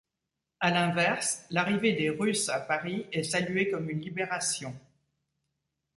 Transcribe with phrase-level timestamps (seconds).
[0.61, 4.75] À l'inverse, l'arrivée des Russes à Paris est saluée comme une libération.